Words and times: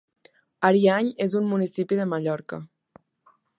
Ariany 0.69 1.11
és 1.27 1.35
un 1.41 1.45
municipi 1.53 2.01
de 2.01 2.09
Mallorca. 2.15 2.61